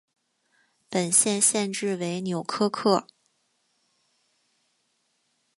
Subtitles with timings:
[0.89, 3.05] 本县县治为纽柯克。